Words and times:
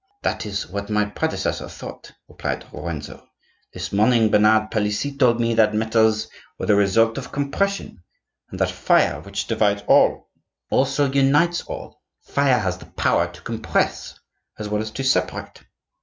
'That 0.23 0.47
is 0.47 0.65
what 0.67 0.89
my 0.89 1.05
predecessor 1.05 1.69
thought,' 1.69 2.11
replied 2.27 2.65
Lorenzo. 2.73 3.23
'This 3.71 3.93
morning 3.93 4.31
Bernard 4.31 4.71
Palissy 4.71 5.15
told 5.15 5.39
me 5.39 5.53
that 5.53 5.75
metals 5.75 6.27
were 6.57 6.65
the 6.65 6.73
result 6.75 7.19
of 7.19 7.31
compression, 7.31 8.01
and 8.49 8.59
that 8.59 8.71
fire, 8.71 9.21
which 9.21 9.45
divides 9.45 9.83
all, 9.85 10.27
also 10.71 11.07
unites 11.11 11.61
all; 11.67 12.01
fire 12.23 12.57
has 12.57 12.79
the 12.79 12.87
power 12.87 13.27
to 13.27 13.41
compress 13.41 14.17
as 14.57 14.67
well 14.67 14.81
as 14.81 14.89
to 14.89 15.03
separate. 15.03 15.61